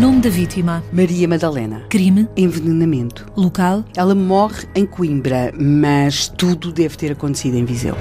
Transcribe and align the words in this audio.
Nome 0.00 0.22
da 0.22 0.30
vítima. 0.30 0.82
Maria 0.90 1.28
Madalena. 1.28 1.82
Crime. 1.90 2.26
Envenenamento. 2.34 3.30
Local. 3.36 3.84
Ela 3.94 4.14
morre 4.14 4.66
em 4.74 4.86
Coimbra, 4.86 5.52
mas 5.60 6.26
tudo 6.26 6.72
deve 6.72 6.96
ter 6.96 7.12
acontecido 7.12 7.58
em 7.58 7.66
Viseu. 7.66 7.94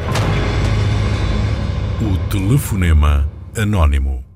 O 2.02 2.30
telefonema 2.30 3.30
anónimo. 3.54 4.29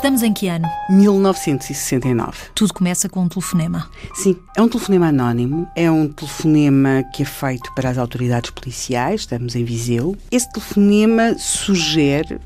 Estamos 0.00 0.22
em 0.22 0.32
que 0.32 0.48
ano? 0.48 0.66
1969. 0.88 2.32
Tudo 2.54 2.72
começa 2.72 3.06
com 3.06 3.20
um 3.20 3.28
telefonema. 3.28 3.86
Sim, 4.14 4.34
é 4.56 4.62
um 4.62 4.66
telefonema 4.66 5.08
anónimo, 5.08 5.68
é 5.76 5.90
um 5.90 6.08
telefonema 6.08 7.04
que 7.12 7.22
é 7.22 7.26
feito 7.26 7.70
para 7.74 7.90
as 7.90 7.98
autoridades 7.98 8.50
policiais, 8.50 9.20
estamos 9.20 9.54
em 9.54 9.62
Viseu. 9.62 10.16
Esse 10.30 10.50
telefonema 10.52 11.36
sugere, 11.36 12.40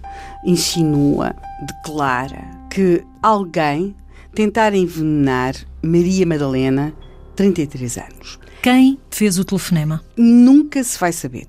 insinua, 0.45 1.33
declara 1.65 2.45
que 2.69 3.05
alguém 3.23 3.95
tentar 4.35 4.75
envenenar 4.75 5.55
Maria 5.81 6.27
Madalena, 6.27 6.93
33 7.37 7.99
anos. 7.99 8.41
Quem 8.65 8.99
fez 9.11 9.39
o 9.39 9.45
telefonema? 9.45 10.03
Nunca 10.17 10.83
se 10.85 10.99
vai 10.99 11.13
saber. 11.13 11.49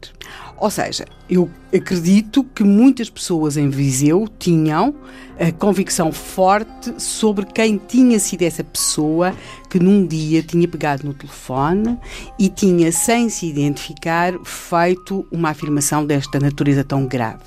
Ou 0.57 0.69
seja, 0.69 1.05
eu 1.29 1.49
acredito 1.73 2.43
que 2.43 2.63
muitas 2.63 3.09
pessoas 3.09 3.57
em 3.57 3.69
Viseu 3.69 4.27
tinham 4.39 4.95
a 5.39 5.51
convicção 5.51 6.11
forte 6.11 6.93
sobre 6.97 7.45
quem 7.45 7.77
tinha 7.77 8.17
sido 8.19 8.43
essa 8.43 8.63
pessoa 8.63 9.33
que 9.69 9.77
num 9.77 10.05
dia 10.05 10.41
tinha 10.41 10.67
pegado 10.67 11.05
no 11.05 11.13
telefone 11.13 11.97
e 12.39 12.47
tinha, 12.47 12.91
sem 12.91 13.27
se 13.27 13.45
identificar, 13.45 14.33
feito 14.45 15.27
uma 15.29 15.49
afirmação 15.49 16.05
desta 16.05 16.39
natureza 16.39 16.83
tão 16.83 17.05
grave. 17.05 17.43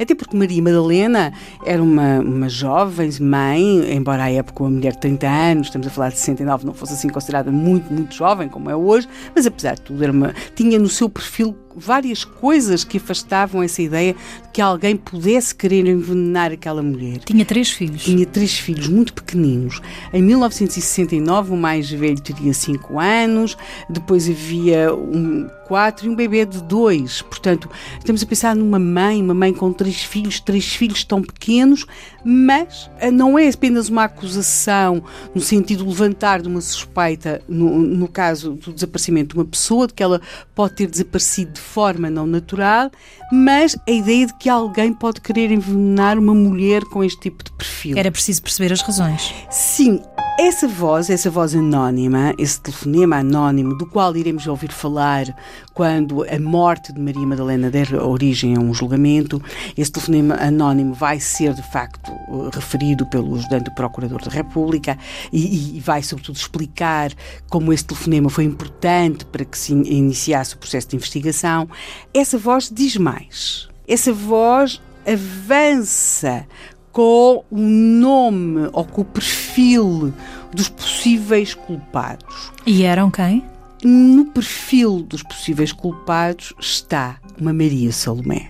Até 0.00 0.14
porque 0.14 0.36
Maria 0.36 0.60
Madalena 0.60 1.32
era 1.64 1.80
uma, 1.80 2.18
uma 2.18 2.48
jovem 2.48 3.10
mãe, 3.20 3.94
embora 3.94 4.24
à 4.24 4.30
época 4.30 4.64
uma 4.64 4.70
mulher 4.70 4.92
de 4.94 5.00
30 5.00 5.28
anos, 5.28 5.66
estamos 5.68 5.86
a 5.86 5.90
falar 5.90 6.08
de 6.08 6.18
69, 6.18 6.66
não 6.66 6.74
fosse 6.74 6.94
assim 6.94 7.08
considerada 7.08 7.52
muito, 7.52 7.92
muito 7.92 8.14
jovem, 8.14 8.48
como 8.48 8.68
é 8.68 8.74
hoje, 8.74 9.08
mas 9.34 9.46
apesar 9.46 9.74
de 9.74 9.82
tudo, 9.82 10.02
era 10.02 10.10
uma, 10.10 10.34
tinha 10.58 10.76
no 10.76 10.88
seu 10.88 11.08
perfil 11.08 11.56
várias 11.78 12.24
coisas 12.24 12.84
que 12.84 12.98
afastavam 12.98 13.62
essa 13.62 13.80
ideia 13.80 14.14
de 14.14 14.48
que 14.52 14.60
alguém 14.60 14.96
pudesse 14.96 15.54
querer 15.54 15.86
envenenar 15.86 16.52
aquela 16.52 16.82
mulher. 16.82 17.18
Tinha 17.18 17.44
três 17.44 17.70
filhos. 17.70 18.04
Tinha 18.04 18.26
três 18.26 18.58
filhos 18.58 18.88
muito 18.88 19.12
pequeninos. 19.14 19.80
Em 20.12 20.22
1969, 20.22 21.52
o 21.52 21.56
mais 21.56 21.90
velho 21.90 22.20
teria 22.20 22.52
cinco 22.52 22.98
anos, 22.98 23.56
depois 23.88 24.28
havia 24.28 24.92
um 24.92 25.48
quatro 25.68 26.06
e 26.06 26.08
um 26.08 26.16
bebê 26.16 26.46
de 26.46 26.62
dois. 26.62 27.20
Portanto, 27.20 27.70
estamos 27.98 28.22
a 28.22 28.26
pensar 28.26 28.56
numa 28.56 28.78
mãe, 28.78 29.22
uma 29.22 29.34
mãe 29.34 29.52
com 29.52 29.70
três 29.72 30.02
filhos, 30.02 30.40
três 30.40 30.74
filhos 30.74 31.04
tão 31.04 31.22
pequenos, 31.22 31.86
mas 32.24 32.90
eh, 32.98 33.10
não 33.10 33.38
é 33.38 33.48
apenas 33.48 33.88
uma 33.90 34.04
acusação 34.04 35.04
no 35.34 35.40
sentido 35.40 35.84
de 35.84 35.88
levantar 35.88 36.40
de 36.40 36.48
uma 36.48 36.60
suspeita, 36.60 37.42
no, 37.46 37.78
no 37.78 38.08
caso 38.08 38.54
do 38.54 38.72
desaparecimento 38.72 39.34
de 39.34 39.40
uma 39.40 39.44
pessoa, 39.44 39.86
de 39.86 39.92
que 39.92 40.02
ela 40.02 40.20
pode 40.54 40.74
ter 40.74 40.86
desaparecido 40.86 41.52
de 41.52 41.60
forma 41.68 42.08
não 42.10 42.26
natural, 42.26 42.90
mas 43.30 43.76
a 43.86 43.90
ideia 43.90 44.26
de 44.26 44.34
que 44.34 44.48
alguém 44.48 44.92
pode 44.92 45.20
querer 45.20 45.50
envenenar 45.50 46.18
uma 46.18 46.34
mulher 46.34 46.82
com 46.84 47.04
este 47.04 47.20
tipo 47.20 47.44
de 47.44 47.52
perfil. 47.52 47.96
Era 47.96 48.10
preciso 48.10 48.42
perceber 48.42 48.72
as 48.72 48.80
razões. 48.80 49.34
Sim, 49.50 50.00
essa 50.40 50.68
voz, 50.68 51.10
essa 51.10 51.28
voz 51.28 51.52
anónima, 51.52 52.32
esse 52.38 52.60
telefonema 52.60 53.16
anónimo, 53.16 53.76
do 53.76 53.84
qual 53.84 54.16
iremos 54.16 54.46
ouvir 54.46 54.70
falar 54.70 55.26
quando 55.74 56.24
a 56.32 56.38
morte 56.38 56.92
de 56.92 57.00
Maria 57.00 57.26
Madalena 57.26 57.68
der 57.68 57.92
origem 57.94 58.54
a 58.54 58.60
um 58.60 58.72
julgamento, 58.72 59.42
esse 59.76 59.90
telefonema 59.90 60.36
anónimo 60.36 60.94
vai 60.94 61.18
ser 61.18 61.54
de 61.54 61.62
facto 61.72 62.12
referido 62.54 63.04
pelo 63.06 63.34
ajudante 63.34 63.64
do 63.64 63.74
Procurador 63.74 64.22
da 64.22 64.30
República 64.30 64.96
e, 65.32 65.76
e 65.76 65.80
vai, 65.80 66.04
sobretudo, 66.04 66.36
explicar 66.36 67.12
como 67.50 67.72
esse 67.72 67.84
telefonema 67.84 68.30
foi 68.30 68.44
importante 68.44 69.24
para 69.26 69.44
que 69.44 69.58
se 69.58 69.72
iniciasse 69.72 70.54
o 70.54 70.58
processo 70.58 70.90
de 70.90 70.94
investigação. 70.94 71.68
Essa 72.14 72.38
voz 72.38 72.70
diz 72.72 72.96
mais. 72.96 73.68
Essa 73.88 74.12
voz 74.12 74.80
avança 75.04 76.46
com 76.92 77.44
o 77.50 77.58
nome 77.58 78.68
ou 78.72 78.84
com 78.84 79.02
o 79.02 79.04
perfil 79.04 80.12
dos 80.52 80.68
possíveis 80.68 81.54
culpados. 81.54 82.52
E 82.66 82.82
eram 82.82 83.10
quem? 83.10 83.44
No 83.84 84.24
perfil 84.26 85.02
dos 85.02 85.22
possíveis 85.22 85.72
culpados 85.72 86.52
está 86.60 87.18
uma 87.40 87.52
Maria 87.52 87.92
Salomé. 87.92 88.48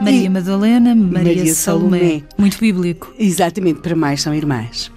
Maria 0.00 0.30
Madalena, 0.30 0.94
Maria, 0.94 1.36
Maria 1.36 1.54
Salomé. 1.54 1.98
Salomé. 1.98 2.22
Muito 2.38 2.58
bíblico. 2.58 3.12
Exatamente, 3.18 3.80
para 3.80 3.96
mais 3.96 4.22
são 4.22 4.34
irmãs. 4.34 4.90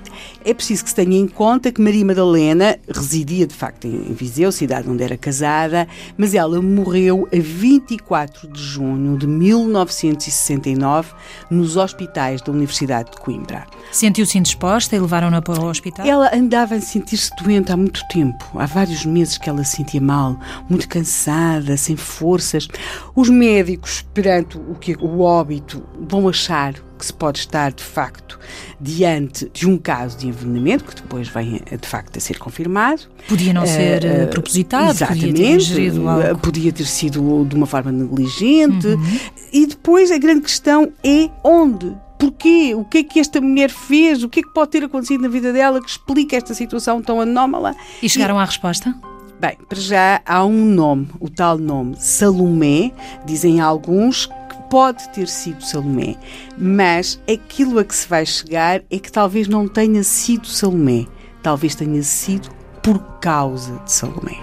É 0.45 0.53
preciso 0.53 0.83
que 0.83 0.89
se 0.89 0.95
tenha 0.95 1.17
em 1.17 1.27
conta 1.27 1.71
que 1.71 1.81
Maria 1.81 2.05
Madalena 2.05 2.77
residia 2.87 3.45
de 3.45 3.53
facto 3.53 3.85
em 3.85 4.13
Viseu, 4.13 4.51
cidade 4.51 4.89
onde 4.89 5.03
era 5.03 5.17
casada, 5.17 5.87
mas 6.17 6.33
ela 6.33 6.61
morreu 6.61 7.27
a 7.33 7.37
24 7.39 8.47
de 8.47 8.61
junho 8.61 9.17
de 9.17 9.27
1969 9.27 11.11
nos 11.51 11.75
hospitais 11.75 12.41
da 12.41 12.51
Universidade 12.51 13.11
de 13.11 13.17
Coimbra. 13.17 13.65
Sentiu-se 13.91 14.37
indisposta 14.37 14.95
e 14.95 14.99
levaram-na 14.99 15.41
para 15.41 15.59
o 15.59 15.65
hospital? 15.65 16.05
Ela 16.05 16.33
andava 16.33 16.75
a 16.75 16.81
sentir-se 16.81 17.31
doente 17.41 17.71
há 17.71 17.77
muito 17.77 18.07
tempo, 18.07 18.45
há 18.55 18.65
vários 18.65 19.05
meses 19.05 19.37
que 19.37 19.49
ela 19.49 19.63
se 19.63 19.77
sentia 19.77 20.01
mal, 20.01 20.39
muito 20.69 20.87
cansada, 20.87 21.75
sem 21.75 21.97
forças. 21.97 22.67
Os 23.13 23.29
médicos, 23.29 24.05
perante 24.13 24.57
o 24.57 24.75
que 24.75 24.95
o 24.99 25.19
óbito, 25.19 25.83
vão 26.07 26.29
achar 26.29 26.73
que 26.99 27.05
se 27.05 27.13
pode 27.13 27.39
estar 27.39 27.71
de 27.71 27.83
facto 27.83 28.37
diante 28.79 29.49
de 29.53 29.67
um 29.67 29.77
caso 29.77 30.17
de 30.17 30.27
envenenamento 30.29 30.83
que 30.85 30.95
depois 30.95 31.27
vem 31.27 31.61
de 31.79 31.87
facto 31.87 32.17
a 32.17 32.19
ser 32.19 32.37
confirmado. 32.39 33.01
Podia 33.27 33.53
não 33.53 33.65
ser 33.65 34.03
uh, 34.03 34.27
propositado, 34.27 34.91
exatamente, 34.91 35.27
podia 35.27 35.45
ter 35.45 35.55
ingerido 35.55 36.07
algo. 36.07 36.39
Podia 36.39 36.71
ter 36.71 36.85
sido 36.85 37.45
de 37.45 37.55
uma 37.55 37.65
forma 37.65 37.91
negligente. 37.91 38.87
Uhum. 38.87 39.19
E 39.51 39.65
depois 39.65 40.11
a 40.11 40.17
grande 40.17 40.41
questão 40.41 40.91
é 41.03 41.29
onde 41.43 41.95
Porquê? 42.19 42.75
O 42.75 42.83
que 42.83 42.97
é 42.97 43.03
que 43.03 43.17
esta 43.17 43.39
mulher 43.39 43.69
fez? 43.69 44.23
O 44.23 44.29
que 44.29 44.41
é 44.41 44.43
que 44.43 44.49
pode 44.49 44.71
ter 44.71 44.83
acontecido 44.83 45.21
na 45.21 45.29
vida 45.29 45.53
dela 45.53 45.81
que 45.81 45.89
explica 45.89 46.35
esta 46.35 46.53
situação 46.53 47.01
tão 47.01 47.21
anómala? 47.21 47.73
E 48.03 48.09
chegaram 48.09 48.35
e... 48.35 48.39
à 48.39 48.43
resposta? 48.43 48.93
Bem, 49.39 49.57
para 49.69 49.79
já 49.79 50.21
há 50.25 50.43
um 50.43 50.65
nome, 50.65 51.07
o 51.17 51.29
tal 51.29 51.57
nome 51.57 51.95
Salomé, 51.97 52.91
dizem 53.25 53.61
alguns 53.61 54.25
que 54.25 54.33
pode 54.69 55.09
ter 55.09 55.27
sido 55.27 55.63
Salomé, 55.63 56.15
mas 56.57 57.19
aquilo 57.31 57.79
a 57.79 57.83
que 57.83 57.95
se 57.95 58.07
vai 58.07 58.25
chegar 58.25 58.81
é 58.89 58.99
que 58.99 59.11
talvez 59.11 59.47
não 59.47 59.67
tenha 59.67 60.03
sido 60.03 60.47
Salomé, 60.47 61.05
talvez 61.41 61.75
tenha 61.75 62.03
sido 62.03 62.49
por 62.81 62.99
causa 63.19 63.77
de 63.79 63.91
Salomé. 63.91 64.39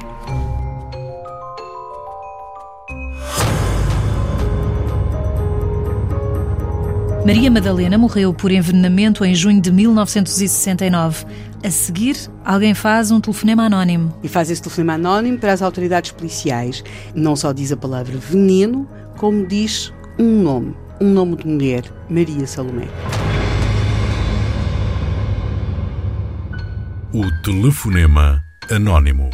Maria 7.27 7.51
Madalena 7.51 7.99
morreu 7.99 8.33
por 8.33 8.53
envenenamento 8.53 9.25
em 9.25 9.35
junho 9.35 9.61
de 9.61 9.73
1969. 9.73 11.27
A 11.65 11.71
seguir, 11.73 12.17
alguém 12.45 12.73
faz 12.73 13.11
um 13.11 13.21
telefonema 13.21 13.65
anónimo. 13.65 14.15
E 14.23 14.29
faz 14.29 14.49
esse 14.49 14.63
telefonema 14.63 14.93
anónimo 14.93 15.37
para 15.37 15.53
as 15.53 15.61
autoridades 15.61 16.13
policiais. 16.13 16.85
Não 17.17 17.35
só 17.35 17.53
diz 17.53 17.73
a 17.73 17.77
palavra 17.77 18.17
veneno, 18.17 18.89
como 19.17 19.45
diz 19.45 19.93
um 20.19 20.43
nome. 20.43 20.75
Um 21.01 21.11
nome 21.11 21.37
de 21.37 21.47
mulher, 21.47 21.85
Maria 22.09 22.47
Salomé. 22.47 22.89
O 27.13 27.43
telefonema 27.43 28.43
anónimo. 28.71 29.31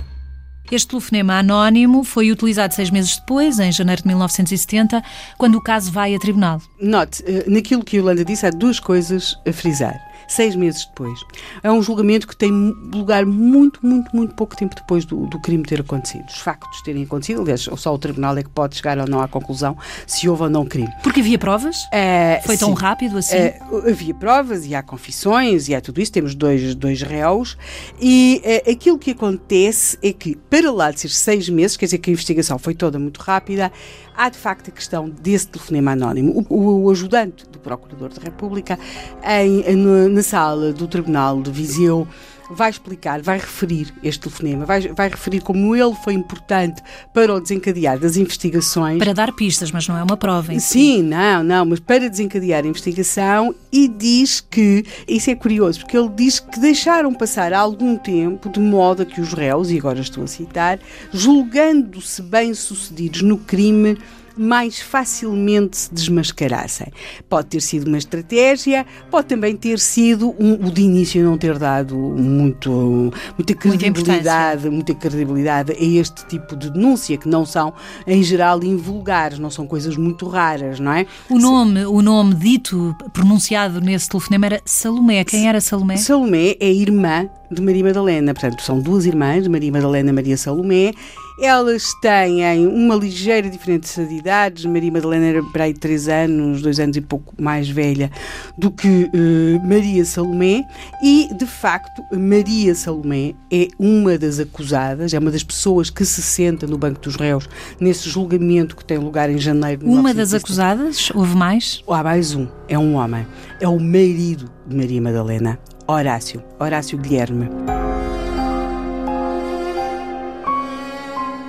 Este 0.71 0.89
telefonema 0.89 1.39
anónimo 1.39 2.03
foi 2.03 2.33
utilizado 2.33 2.75
seis 2.75 2.91
meses 2.91 3.17
depois, 3.17 3.59
em 3.59 3.71
janeiro 3.71 4.03
de 4.03 4.09
1970, 4.09 5.03
quando 5.37 5.57
o 5.57 5.61
caso 5.61 5.93
vai 5.93 6.15
a 6.15 6.19
tribunal. 6.19 6.61
Note, 6.81 7.23
naquilo 7.47 7.85
que 7.85 7.97
a 7.97 8.01
Yolanda 8.01 8.25
disse, 8.25 8.47
há 8.47 8.51
duas 8.51 8.81
coisas 8.81 9.37
a 9.47 9.53
frisar. 9.53 10.01
Seis 10.29 10.55
meses 10.55 10.87
depois. 10.87 11.19
É 11.63 11.71
um 11.71 11.83
julgamento 11.83 12.27
que 12.27 12.37
tem 12.37 12.51
lugar 12.93 13.25
muito, 13.27 13.85
muito, 13.85 14.15
muito 14.15 14.35
pouco 14.35 14.57
tempo 14.57 14.75
depois 14.75 15.05
do, 15.05 15.27
do 15.27 15.41
crime 15.41 15.65
ter 15.65 15.81
acontecido. 15.81 16.25
Os 16.29 16.39
factos 16.39 16.83
terem 16.83 17.05
acontecido, 17.05 17.43
aliás, 17.43 17.69
só 17.77 17.95
o 17.95 17.99
tribunal 17.99 18.37
é 18.37 18.43
que 18.43 18.51
pode 18.51 18.77
chegar 18.77 18.99
ou 18.99 19.07
não 19.09 19.21
à 19.21 19.29
conclusão 19.29 19.77
se 20.07 20.29
houve 20.29 20.45
ou 20.45 20.51
não 20.51 20.65
crime. 20.65 20.93
Porque 21.03 21.21
havia 21.21 21.39
provas? 21.39 21.77
É, 21.93 22.41
Foi 22.45 22.57
tão 22.57 22.71
sim. 22.71 22.83
rápido 22.83 23.19
assim? 23.19 23.37
É, 23.37 23.59
havia 23.89 24.15
provas 24.15 24.67
e 24.67 24.75
há 24.75 24.83
confissões 24.83 25.69
e 25.69 25.75
há 25.75 25.81
tudo 25.81 26.01
isso. 26.01 26.13
Temos 26.13 26.35
dois, 26.35 26.75
dois 26.75 27.03
réus. 27.03 27.57
E 28.01 28.41
é, 28.45 28.71
aquilo 28.71 28.99
que 28.99 29.11
acontece 29.11 29.99
é 30.03 30.13
que, 30.13 30.37
para 30.37 30.71
lá 30.71 30.91
de 30.91 31.01
ser 31.01 31.09
seis 31.09 31.49
meses, 31.49 31.77
quer 31.77 31.87
dizer 31.87 31.99
que 31.99 32.11
a 32.11 32.13
investigação 32.13 32.59
foi 32.59 32.75
toda 32.75 32.99
muito 32.99 33.19
rápida, 33.19 33.73
há 34.17 34.29
de 34.29 34.39
facto 34.39 34.69
a 34.69 34.71
questão 34.71 35.09
desse 35.09 35.49
telefonema 35.49 35.93
anónimo. 35.93 36.45
O, 36.49 36.85
o 36.85 36.91
ajudante 36.91 37.47
do 37.49 37.59
Procurador 37.59 38.13
da 38.13 38.23
República, 38.23 38.79
em, 39.25 39.77
no, 39.77 40.09
na 40.13 40.23
sala 40.23 40.73
do 40.73 40.87
Tribunal 40.87 41.43
de 41.43 41.51
Viseu, 41.51 42.07
vai 42.51 42.71
explicar, 42.71 43.21
vai 43.23 43.39
referir 43.39 43.93
este 44.03 44.21
telefonema, 44.21 44.65
vai, 44.65 44.81
vai 44.89 45.09
referir 45.09 45.41
como 45.41 45.75
ele 45.75 45.95
foi 46.05 46.15
importante 46.15 46.83
para 47.13 47.35
o 47.35 47.41
desencadear 47.41 47.99
das 47.99 48.17
investigações. 48.17 48.99
Para 48.99 49.15
dar 49.15 49.33
pistas, 49.33 49.71
mas 49.71 49.89
não 49.89 49.97
é 49.97 50.03
uma 50.03 50.17
prova. 50.17 50.53
Em 50.53 50.59
si. 50.59 50.73
Sim, 50.73 51.03
não, 51.03 51.43
não, 51.43 51.65
mas 51.67 51.81
para 51.81 52.09
desencadear 52.09 52.65
a 52.65 52.69
investigação 52.69 53.55
e 53.73 53.89
diz 53.89 54.41
que, 54.41 54.85
isso 55.09 55.31
é 55.31 55.35
curioso, 55.35 55.81
porque 55.81 55.97
ele 55.97 56.11
diz 56.11 56.41
que 56.41 56.61
deixaram 56.61 57.13
passar 57.15 57.53
algum 57.53 57.97
tempo 57.97 58.49
de 58.49 58.61
modo 58.61 59.03
a 59.03 59.07
que 59.07 59.21
os 59.21 59.33
réus, 59.33 59.71
e 59.71 59.79
agora 59.79 60.01
estou 60.01 60.25
a 60.25 60.27
citar, 60.27 60.79
julgando-se 61.13 62.23
bem-sucedidos 62.23 63.23
no 63.23 63.39
crime, 63.39 63.99
mais 64.37 64.81
facilmente 64.81 65.77
se 65.77 65.95
desmascarassem. 65.95 66.89
Pode 67.29 67.49
ter 67.49 67.61
sido 67.61 67.87
uma 67.87 67.99
estratégia, 67.99 68.87
pode 69.11 69.29
também 69.29 69.57
ter 69.57 69.79
sido 69.79 70.35
um, 70.39 70.67
o 70.67 70.71
de 70.71 70.83
início 70.83 71.23
não 71.25 71.39
ter 71.39 71.59
dado 71.59 71.97
muito, 71.97 73.13
muita 73.37 73.55
credibilidade, 73.55 74.69
muita 74.69 74.95
credibilidade 74.95 75.73
a 75.73 75.85
este 75.85 76.27
tipo 76.27 76.57
de 76.57 76.71
denúncia, 76.71 77.17
que 77.17 77.29
não 77.29 77.45
são, 77.45 77.73
em 78.07 78.23
geral, 78.23 78.63
invulgares, 78.63 79.39
não 79.39 79.51
são 79.51 79.67
coisas 79.67 79.97
muito 79.97 80.27
raras, 80.27 80.81
não 80.81 80.93
é? 80.93 81.07
O 81.29 81.39
nome, 81.39 81.85
o 81.87 82.03
nome 82.03 82.35
dito, 82.35 82.95
pronunciado 83.13 83.81
nesse 83.81 84.09
telefonema 84.09 84.47
era 84.47 84.63
Salomé. 84.65 85.25
Quem 85.25 85.49
era 85.49 85.61
Salomé? 85.61 85.97
Salomé 85.97 86.57
é 86.61 86.73
irmã 86.73 87.29
de 87.51 87.61
Maria 87.61 87.85
Madalena, 87.85 88.33
portanto, 88.33 88.63
são 88.63 88.81
duas 88.81 89.05
irmãs, 89.05 89.47
Maria 89.47 89.71
Madalena 89.71 90.11
e 90.11 90.13
Maria 90.13 90.37
Salomé. 90.37 90.93
Elas 91.43 91.93
têm 91.95 92.69
uma 92.69 92.95
ligeira 92.95 93.51
diferença 93.51 94.05
de 94.05 94.15
idades. 94.15 94.65
Maria 94.65 94.93
Madalena 94.93 95.27
era 95.27 95.43
para 95.43 95.65
aí 95.65 95.75
três 95.75 96.07
anos, 96.07 96.63
dois 96.63 96.79
anos 96.79 96.97
e 96.97 97.01
pouco 97.01 97.35
mais 97.37 97.69
velha 97.69 98.13
do 98.57 98.71
que 98.71 99.11
uh, 99.13 99.67
Maria 99.67 100.05
Salomé. 100.05 100.65
E, 101.03 101.29
de 101.35 101.45
facto, 101.45 102.01
Maria 102.17 102.77
Salomé 102.77 103.35
é 103.51 103.67
uma 103.77 104.17
das 104.17 104.39
acusadas, 104.39 105.13
é 105.13 105.19
uma 105.19 105.33
das 105.33 105.43
pessoas 105.43 105.91
que 105.91 106.05
se 106.05 106.23
senta 106.23 106.65
no 106.65 106.79
banco 106.79 107.01
dos 107.01 107.17
réus 107.17 107.49
nesse 107.81 108.09
julgamento 108.09 108.77
que 108.77 108.85
tem 108.85 108.99
lugar 108.99 109.29
em 109.29 109.39
janeiro 109.39 109.85
de 109.85 109.91
Uma 109.91 110.15
das 110.15 110.33
acusadas? 110.33 111.11
Houve 111.13 111.35
mais? 111.35 111.83
Há 111.89 112.05
mais 112.05 112.37
um. 112.37 112.47
É 112.69 112.79
um 112.79 112.95
homem. 112.95 113.27
É 113.59 113.67
o 113.67 113.81
marido 113.81 114.49
de 114.65 114.77
Maria 114.77 115.03
Madalena, 115.03 115.59
Horácio. 115.89 116.41
Horácio 116.61 116.97
Guilherme. 116.97 117.49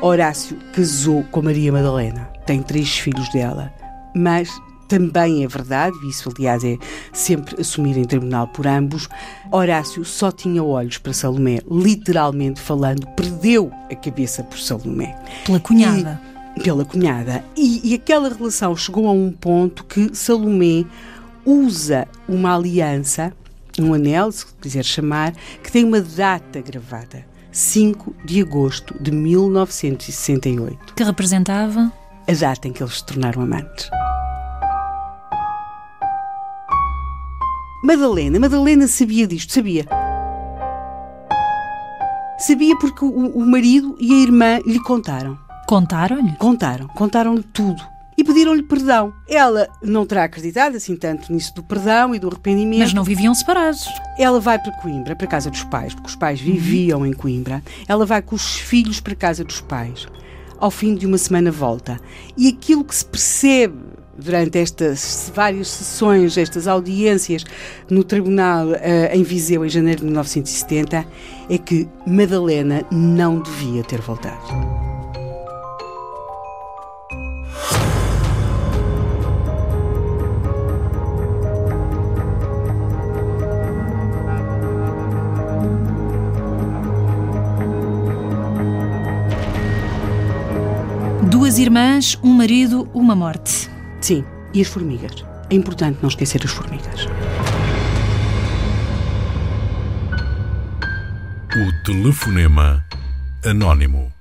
Horácio 0.05 0.57
casou 0.73 1.23
com 1.31 1.41
Maria 1.41 1.71
Madalena, 1.71 2.29
tem 2.45 2.61
três 2.61 2.99
filhos 2.99 3.31
dela, 3.31 3.73
mas 4.13 4.49
também 4.85 5.45
é 5.45 5.47
verdade, 5.47 5.95
isso 6.09 6.29
aliás 6.35 6.61
é 6.61 6.77
sempre 7.13 7.61
assumido 7.61 7.99
em 7.99 8.03
tribunal 8.03 8.49
por 8.49 8.67
ambos, 8.67 9.07
Horácio 9.49 10.03
só 10.03 10.29
tinha 10.29 10.61
olhos 10.61 10.97
para 10.97 11.13
Salomé, 11.13 11.59
literalmente 11.71 12.59
falando, 12.59 13.07
perdeu 13.15 13.71
a 13.89 13.95
cabeça 13.95 14.43
por 14.43 14.59
Salomé. 14.59 15.17
Pela 15.45 15.61
cunhada. 15.61 16.21
E, 16.57 16.59
pela 16.59 16.83
cunhada. 16.83 17.41
E, 17.55 17.91
e 17.91 17.93
aquela 17.93 18.27
relação 18.27 18.75
chegou 18.75 19.07
a 19.07 19.13
um 19.13 19.31
ponto 19.31 19.85
que 19.85 20.13
Salomé 20.13 20.83
usa 21.45 22.09
uma 22.27 22.53
aliança, 22.53 23.31
um 23.79 23.93
anel, 23.93 24.33
se 24.33 24.45
quiser 24.59 24.83
chamar, 24.83 25.33
que 25.63 25.71
tem 25.71 25.85
uma 25.85 26.01
data 26.01 26.59
gravada. 26.59 27.31
5 27.53 28.15
de 28.25 28.41
agosto 28.41 28.95
de 28.99 29.11
1968. 29.11 30.95
Que 30.95 31.03
representava? 31.03 31.93
A 32.27 32.33
data 32.33 32.67
em 32.67 32.73
que 32.73 32.81
eles 32.81 32.97
se 32.97 33.05
tornaram 33.05 33.43
amantes. 33.43 33.91
Madalena, 37.83 38.39
Madalena 38.39 38.87
sabia 38.87 39.27
disto, 39.27 39.53
sabia. 39.53 39.85
Sabia 42.39 42.75
porque 42.79 43.05
o, 43.05 43.37
o 43.37 43.45
marido 43.45 43.95
e 43.99 44.11
a 44.13 44.23
irmã 44.23 44.59
lhe 44.65 44.79
contaram. 44.79 45.37
Contaram-lhe? 45.67 46.35
Contaram, 46.37 46.87
contaram-lhe 46.87 47.43
tudo. 47.43 47.92
E 48.17 48.23
pediram-lhe 48.23 48.63
perdão. 48.63 49.13
Ela 49.27 49.67
não 49.81 50.05
terá 50.05 50.23
acreditado 50.25 50.75
assim 50.75 50.95
tanto 50.95 51.31
nisso 51.31 51.53
do 51.55 51.63
perdão 51.63 52.13
e 52.13 52.19
do 52.19 52.27
arrependimento. 52.27 52.79
Mas 52.79 52.93
não 52.93 53.03
viviam 53.03 53.33
separados. 53.33 53.87
Ela 54.17 54.39
vai 54.39 54.59
para 54.59 54.71
Coimbra, 54.81 55.15
para 55.15 55.25
a 55.25 55.29
casa 55.29 55.49
dos 55.49 55.63
pais, 55.63 55.93
porque 55.93 56.09
os 56.09 56.15
pais 56.15 56.39
viviam 56.39 57.05
em 57.05 57.13
Coimbra. 57.13 57.63
Ela 57.87 58.05
vai 58.05 58.21
com 58.21 58.35
os 58.35 58.57
filhos 58.57 58.99
para 58.99 59.13
a 59.13 59.17
casa 59.17 59.43
dos 59.43 59.61
pais. 59.61 60.07
Ao 60.59 60.71
fim 60.71 60.95
de 60.95 61.05
uma 61.05 61.17
semana 61.17 61.51
volta. 61.51 61.99
E 62.37 62.47
aquilo 62.47 62.83
que 62.83 62.95
se 62.95 63.05
percebe 63.05 63.93
durante 64.17 64.57
estas 64.57 65.31
várias 65.33 65.67
sessões, 65.69 66.37
estas 66.37 66.67
audiências 66.67 67.43
no 67.89 68.03
tribunal 68.03 68.67
uh, 68.67 68.75
em 69.11 69.23
Viseu 69.23 69.65
em 69.65 69.69
janeiro 69.69 70.01
de 70.01 70.05
1970, 70.05 71.05
é 71.49 71.57
que 71.57 71.87
Madalena 72.05 72.85
não 72.91 73.39
devia 73.39 73.83
ter 73.83 74.01
voltado. 74.01 74.92
Duas 91.53 91.61
irmãs, 91.61 92.17
um 92.23 92.33
marido, 92.33 92.89
uma 92.95 93.15
morte. 93.15 93.69
Sim, 94.01 94.25
e 94.55 94.61
as 94.61 94.67
formigas. 94.67 95.23
É 95.51 95.53
importante 95.53 95.99
não 96.01 96.09
esquecer 96.09 96.41
as 96.43 96.49
formigas. 96.49 97.05
O 101.51 101.85
telefonema 101.85 102.83
anónimo. 103.45 104.11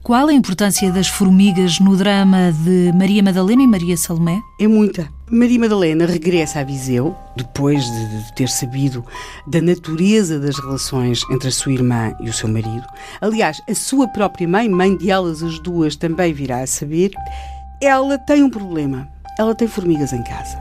Qual 0.00 0.28
a 0.28 0.32
importância 0.32 0.92
das 0.92 1.08
formigas 1.08 1.80
no 1.80 1.96
drama 1.96 2.52
de 2.52 2.92
Maria 2.92 3.20
Madalena 3.20 3.64
e 3.64 3.66
Maria 3.66 3.96
Salomé? 3.96 4.40
É 4.60 4.68
muita. 4.68 5.17
Maria 5.30 5.60
Madalena 5.60 6.06
regressa 6.06 6.60
a 6.60 6.64
Viseu, 6.64 7.14
depois 7.36 7.84
de, 7.84 8.34
ter 8.34 8.48
sabido 8.48 9.04
da 9.46 9.60
natureza 9.60 10.38
das 10.38 10.58
relações 10.58 11.20
entre 11.30 11.48
a 11.48 11.52
sua 11.52 11.72
irmã 11.72 12.14
e 12.20 12.30
o 12.30 12.32
seu 12.32 12.48
marido. 12.48 12.86
Aliás, 13.20 13.60
a 13.68 13.74
sua 13.74 14.08
própria 14.08 14.48
mãe, 14.48 14.68
mãe 14.68 14.96
de 14.96 15.10
elas 15.10 15.42
as 15.42 15.58
duas, 15.58 15.96
também 15.96 16.32
virá 16.32 16.60
a 16.60 16.66
saber. 16.66 17.10
Ela 17.82 18.16
tem 18.18 18.42
um 18.42 18.50
problema. 18.50 19.06
Ela 19.38 19.54
tem 19.54 19.68
formigas 19.68 20.12
em 20.12 20.22
casa. 20.24 20.58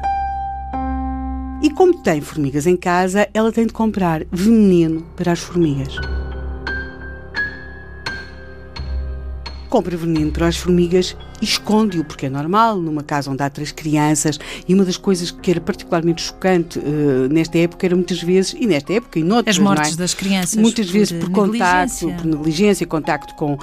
E 1.62 1.70
como 1.70 2.04
tem 2.04 2.20
formigas 2.20 2.68
em 2.68 2.76
casa, 2.76 3.28
ela 3.34 3.52
tem 3.52 3.66
de 3.66 3.74
comprar 3.74 4.24
veneno 4.32 5.02
para 5.16 5.32
as 5.32 5.40
formigas. 5.40 5.96
compra 9.70 9.96
veneno 9.98 10.32
para 10.32 10.48
as 10.48 10.58
formigas 10.58 11.16
esconde-o, 11.42 12.04
porque 12.04 12.26
é 12.26 12.30
normal, 12.30 12.78
numa 12.78 13.04
casa 13.04 13.30
onde 13.32 13.44
há 13.44 13.50
três 13.50 13.72
crianças. 13.72 14.40
E 14.68 14.74
uma 14.74 14.84
das 14.84 14.98
coisas 14.98 15.32
que 15.32 15.52
era 15.52 15.62
particularmente 15.62 16.22
chocante 16.22 16.80
uh, 16.80 17.28
nesta 17.30 17.58
época 17.58 17.86
era 17.86 17.96
muitas 17.96 18.22
vezes, 18.22 18.56
e 18.60 18.66
nesta 18.66 18.94
época 18.94 19.20
e 19.20 19.24
noutras, 19.24 19.56
As 19.56 19.62
mortes 19.62 19.94
é? 19.94 19.98
das 19.98 20.14
crianças. 20.14 20.56
Muitas 20.56 20.88
por 20.88 20.94
vezes 20.94 21.12
por 21.20 21.30
contacto, 21.30 22.12
por 22.14 22.26
negligência, 22.26 22.88
contacto 22.88 23.36
com 23.36 23.54
uh, 23.54 23.60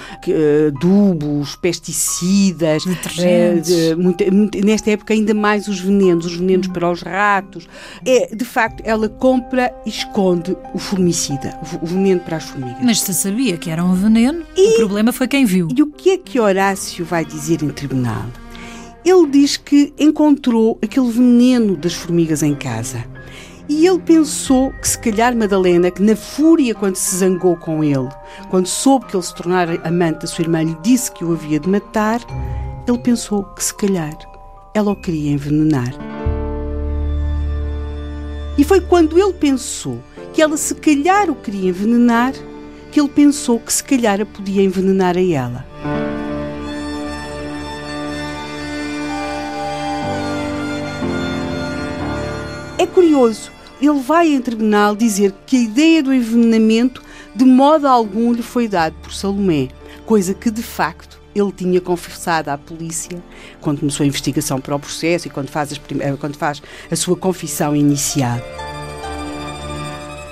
adubos, 0.69 1.57
pesticidas. 1.57 2.85
Uh, 2.85 3.61
de, 3.61 3.95
muita, 3.97 4.25
nesta 4.64 4.90
época 4.90 5.14
ainda 5.14 5.35
mais 5.35 5.69
os 5.69 5.81
venenos, 5.81 6.26
os 6.26 6.37
venenos 6.37 6.69
hum. 6.69 6.73
para 6.73 6.90
os 6.90 7.02
ratos. 7.02 7.69
É, 8.04 8.35
de 8.35 8.45
facto, 8.45 8.83
ela 8.85 9.09
compra 9.09 9.75
e 9.85 9.88
esconde 9.88 10.57
o 10.73 10.78
formicida, 10.78 11.59
o, 11.81 11.85
o 11.85 11.87
veneno 11.87 12.21
para 12.21 12.37
as 12.37 12.45
formigas. 12.45 12.78
Mas 12.83 13.00
se 13.00 13.14
sabia 13.14 13.57
que 13.57 13.71
era 13.71 13.85
um 13.85 13.95
veneno, 13.95 14.45
e, 14.57 14.75
o 14.75 14.76
problema 14.76 15.12
foi 15.12 15.26
quem 15.26 15.45
viu. 15.45 15.69
E 15.75 15.83
o 15.83 15.87
que 15.87 16.11
é 16.11 16.19
que 16.19 16.38
Horácio 16.38 17.04
vai 17.04 17.25
dizer 17.25 17.63
em 17.64 17.71
tribunal? 17.71 18.26
Ele 19.04 19.26
diz 19.26 19.56
que 19.56 19.92
encontrou 19.99 20.78
aquele 20.83 21.11
veneno 21.11 21.76
das 21.76 21.94
formigas 21.94 22.42
em 22.42 22.54
casa. 22.54 23.04
E 23.68 23.87
ele 23.87 23.99
pensou 23.99 24.71
que 24.73 24.88
se 24.88 24.99
calhar 24.99 25.35
Madalena, 25.35 25.90
que 25.90 26.02
na 26.02 26.14
fúria 26.14 26.75
quando 26.75 26.97
se 26.97 27.16
zangou 27.16 27.56
com 27.56 27.83
ele, 27.83 28.09
quando 28.50 28.66
soube 28.66 29.06
que 29.06 29.16
ele 29.16 29.23
se 29.23 29.35
tornara 29.35 29.80
amante 29.85 30.21
da 30.21 30.26
sua 30.26 30.42
irmã, 30.42 30.62
lhe 30.62 30.76
disse 30.83 31.11
que 31.11 31.25
o 31.25 31.33
havia 31.33 31.59
de 31.59 31.68
matar, 31.68 32.21
ele 32.87 32.99
pensou 32.99 33.42
que 33.42 33.64
se 33.64 33.75
calhar 33.75 34.16
ela 34.75 34.92
o 34.92 34.97
queria 34.97 35.33
envenenar. 35.33 35.94
E 38.59 38.64
foi 38.64 38.80
quando 38.80 39.18
ele 39.18 39.33
pensou 39.33 39.99
que 40.33 40.42
ela 40.42 40.56
se 40.56 40.75
calhar 40.75 41.30
o 41.30 41.35
queria 41.35 41.71
envenenar 41.71 42.35
que 42.92 43.00
ele 43.00 43.09
pensou 43.09 43.59
que 43.59 43.73
se 43.73 43.83
calhar 43.83 44.21
a 44.21 44.26
podia 44.26 44.62
envenenar 44.62 45.16
a 45.16 45.21
ela. 45.21 45.66
Curioso, 52.94 53.50
ele 53.82 54.00
vai 54.00 54.28
em 54.28 54.40
tribunal 54.40 54.94
dizer 54.94 55.34
que 55.44 55.56
a 55.56 55.60
ideia 55.60 56.02
do 56.02 56.14
envenenamento 56.14 57.02
de 57.34 57.44
modo 57.44 57.86
algum 57.88 58.32
lhe 58.32 58.42
foi 58.42 58.68
dado 58.68 58.94
por 59.02 59.12
Salomé, 59.12 59.68
coisa 60.06 60.32
que 60.32 60.50
de 60.50 60.62
facto 60.62 61.20
ele 61.34 61.50
tinha 61.50 61.80
confessado 61.80 62.48
à 62.50 62.56
polícia 62.56 63.20
quando 63.60 63.80
começou 63.80 64.04
a 64.04 64.06
investigação 64.06 64.60
para 64.60 64.76
o 64.76 64.78
processo 64.78 65.26
e 65.26 65.30
quando 65.30 65.48
faz, 65.48 65.72
eh, 65.72 66.16
quando 66.20 66.36
faz 66.36 66.62
a 66.88 66.94
sua 66.94 67.16
confissão 67.16 67.74
inicial. 67.74 68.38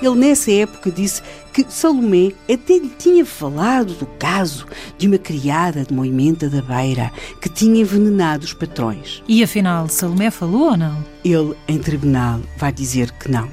Ele, 0.03 0.15
nessa 0.15 0.51
época, 0.51 0.91
disse 0.91 1.21
que 1.53 1.65
Salomé 1.69 2.33
até 2.51 2.77
lhe 2.77 2.89
tinha 2.89 3.25
falado 3.25 3.93
do 3.93 4.05
caso 4.05 4.67
de 4.97 5.07
uma 5.07 5.17
criada 5.17 5.85
de 5.85 5.93
Moimenta 5.93 6.49
da 6.49 6.61
Beira 6.61 7.09
que 7.39 7.47
tinha 7.47 7.79
envenenado 7.79 8.43
os 8.43 8.53
patrões. 8.53 9.23
E 9.29 9.41
afinal, 9.41 9.87
Salomé 9.87 10.29
falou 10.29 10.71
ou 10.71 10.77
não? 10.77 11.05
Ele, 11.23 11.55
em 11.69 11.79
tribunal, 11.79 12.41
vai 12.57 12.73
dizer 12.73 13.11
que 13.11 13.31
não. 13.31 13.47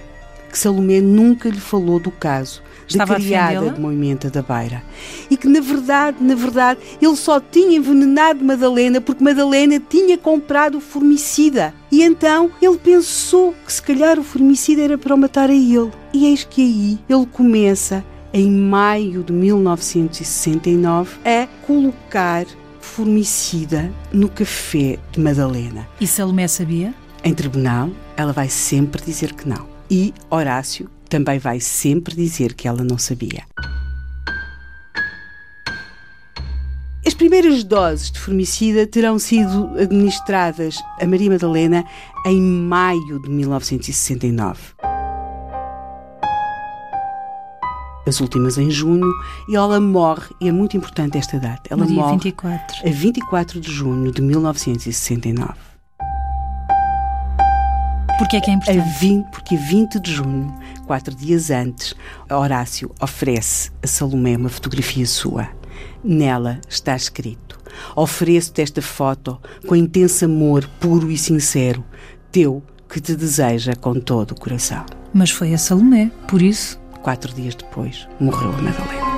Que 0.51 0.59
Salomé 0.59 1.01
nunca 1.01 1.49
lhe 1.49 1.61
falou 1.61 2.01
do 2.01 2.11
caso 2.11 2.61
Estava 2.91 3.15
da 3.15 3.21
criada 3.21 3.71
de 3.71 3.81
Moimenta 3.81 4.29
da 4.31 4.43
Beira. 4.43 4.83
E 5.31 5.37
que, 5.37 5.49
na 5.49 5.61
verdade, 5.61 6.19
na 6.21 6.35
verdade, 6.35 6.81
ele 7.01 7.17
só 7.17 7.41
tinha 7.41 7.77
envenenado 7.77 8.45
Madalena 8.45 9.01
porque 9.01 9.23
Madalena 9.23 9.81
tinha 9.81 10.19
comprado 10.19 10.79
o 10.79 10.81
formicida. 10.81 11.73
E 11.91 12.03
então 12.03 12.51
ele 12.61 12.79
pensou 12.79 13.55
que 13.65 13.73
se 13.73 13.83
calhar 13.83 14.19
o 14.19 14.25
formicida 14.25 14.83
era 14.83 14.99
para 14.99 15.15
o 15.15 15.19
matar 15.19 15.51
a 15.51 15.55
ele. 15.55 15.91
E 16.13 16.27
eis 16.27 16.45
que 16.45 16.63
aí 16.63 16.99
ele 17.09 17.27
começa, 17.27 18.05
em 18.33 18.51
maio 18.51 19.23
de 19.23 19.33
1969, 19.33 21.19
a 21.25 21.47
colocar 21.67 22.47
formicida 22.81 23.93
no 24.13 24.29
café 24.29 24.99
de 25.13 25.21
Madalena. 25.21 25.87
E 26.01 26.07
Salomé 26.07 26.49
sabia? 26.49 26.93
Em 27.23 27.35
tribunal, 27.35 27.91
ela 28.17 28.33
vai 28.33 28.49
sempre 28.49 29.03
dizer 29.03 29.35
que 29.35 29.49
não. 29.49 29.69
E 29.91 30.15
Horácio 30.31 30.89
também 31.11 31.39
vai 31.39 31.61
sempre 31.61 32.15
dizer 32.15 32.55
que 32.55 32.67
ela 32.67 32.83
não 32.83 32.97
sabia. 32.97 33.43
As 37.07 37.15
primeiras 37.15 37.65
doses 37.65 38.11
de 38.11 38.21
formicida 38.21 38.87
terão 38.87 39.19
sido 39.19 39.71
administradas 39.79 40.77
a 41.01 41.07
Maria 41.07 41.31
Madalena 41.31 41.85
em 42.25 42.41
maio 42.41 43.21
de 43.21 43.29
1969. 43.29 44.61
As 48.07 48.21
últimas 48.21 48.57
em 48.59 48.71
junho 48.71 49.13
e 49.49 49.57
ela 49.57 49.81
morre, 49.81 50.29
e 50.41 50.49
é 50.49 50.53
muito 50.53 50.77
importante 50.77 51.19
esta 51.19 51.39
data. 51.39 51.63
Ela 51.69 51.87
morre 51.87 52.13
24. 52.13 52.89
a 52.89 52.91
24 52.91 53.61
de 53.61 53.73
junho 53.73 54.13
de 54.13 54.23
1969. 54.23 55.70
Porquê 58.21 58.37
é 58.37 58.41
que 58.43 58.51
é 58.51 58.53
importante? 58.53 58.79
A 58.79 58.99
20, 58.99 59.31
porque 59.31 59.55
a 59.55 59.59
20 59.59 59.99
de 59.99 60.13
junho, 60.13 60.55
quatro 60.87 61.15
dias 61.15 61.51
antes, 61.51 61.95
Horácio 62.31 62.95
oferece 63.01 63.71
a 63.83 63.87
Salomé 63.87 64.37
uma 64.37 64.51
fotografia 64.51 65.07
sua. 65.07 65.49
Nela 66.05 66.61
está 66.69 66.95
escrito: 66.95 67.59
Ofereço-te 67.97 68.61
esta 68.61 68.83
foto 68.83 69.41
com 69.67 69.75
intenso 69.75 70.27
amor 70.27 70.69
puro 70.79 71.11
e 71.11 71.17
sincero, 71.17 71.83
teu 72.31 72.63
que 72.91 73.01
te 73.01 73.17
deseja 73.17 73.75
com 73.75 73.99
todo 73.99 74.33
o 74.33 74.39
coração. 74.39 74.85
Mas 75.15 75.31
foi 75.31 75.55
a 75.55 75.59
Salomé, 75.59 76.11
por 76.29 76.43
isso. 76.43 76.79
Quatro 77.01 77.33
dias 77.33 77.55
depois, 77.55 78.07
morreu 78.21 78.51
a 78.51 78.61
Madalena. 78.61 79.10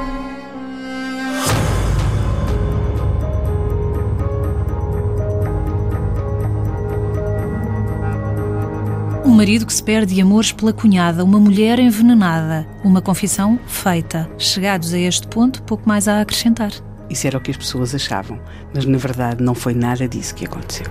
Um 9.32 9.36
marido 9.36 9.64
que 9.64 9.72
se 9.72 9.82
perde 9.82 10.14
de 10.14 10.20
amores 10.20 10.52
pela 10.52 10.74
cunhada, 10.74 11.24
uma 11.24 11.40
mulher 11.40 11.78
envenenada, 11.78 12.68
uma 12.84 13.00
confissão 13.00 13.58
feita. 13.66 14.30
Chegados 14.36 14.92
a 14.92 14.98
este 14.98 15.26
ponto, 15.26 15.62
pouco 15.62 15.88
mais 15.88 16.06
a 16.06 16.20
acrescentar. 16.20 16.70
Isso 17.08 17.26
era 17.26 17.38
o 17.38 17.40
que 17.40 17.50
as 17.50 17.56
pessoas 17.56 17.94
achavam, 17.94 18.38
mas 18.74 18.84
na 18.84 18.98
verdade 18.98 19.42
não 19.42 19.54
foi 19.54 19.72
nada 19.72 20.06
disso 20.06 20.34
que 20.34 20.44
aconteceu. 20.44 20.84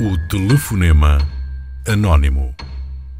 O 0.00 0.28
telefonema 0.28 1.18
anónimo. 1.84 2.54